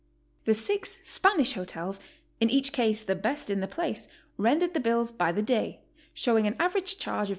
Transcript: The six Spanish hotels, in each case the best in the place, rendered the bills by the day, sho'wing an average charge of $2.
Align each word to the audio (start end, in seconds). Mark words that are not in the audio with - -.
The 0.45 0.55
six 0.55 0.97
Spanish 1.03 1.53
hotels, 1.53 1.99
in 2.39 2.49
each 2.49 2.73
case 2.73 3.03
the 3.03 3.13
best 3.13 3.51
in 3.51 3.59
the 3.59 3.67
place, 3.67 4.07
rendered 4.35 4.73
the 4.73 4.79
bills 4.79 5.11
by 5.11 5.31
the 5.31 5.43
day, 5.43 5.81
sho'wing 6.15 6.47
an 6.47 6.55
average 6.59 6.97
charge 6.97 7.29
of 7.29 7.29
$2. 7.29 7.29